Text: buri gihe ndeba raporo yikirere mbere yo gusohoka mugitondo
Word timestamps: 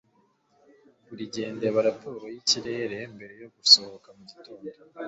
buri 1.07 1.23
gihe 1.33 1.47
ndeba 1.57 1.79
raporo 1.87 2.23
yikirere 2.33 2.97
mbere 3.15 3.33
yo 3.43 3.47
gusohoka 3.55 4.07
mugitondo 4.17 4.69